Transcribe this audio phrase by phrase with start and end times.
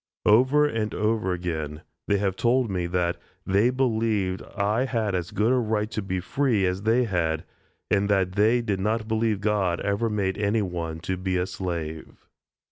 [0.25, 5.51] Over and over again, they have told me that "they believed I had as good
[5.51, 7.43] a right to be free as they had,"
[7.91, 12.25] and that "they did not believe God ever made any one to be a slave."